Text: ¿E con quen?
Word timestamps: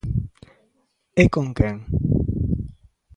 ¿E 1.23 1.25
con 1.33 1.47
quen? 1.57 1.75